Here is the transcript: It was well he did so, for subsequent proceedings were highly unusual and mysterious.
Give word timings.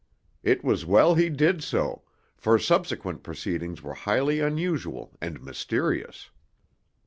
It 0.41 0.63
was 0.63 0.83
well 0.83 1.13
he 1.13 1.29
did 1.29 1.61
so, 1.61 2.01
for 2.35 2.57
subsequent 2.57 3.21
proceedings 3.21 3.83
were 3.83 3.93
highly 3.93 4.39
unusual 4.39 5.15
and 5.21 5.39
mysterious. 5.43 6.31